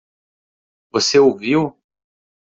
[0.91, 1.79] Você o viu?